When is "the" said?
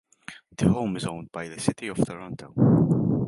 0.57-0.67, 1.47-1.59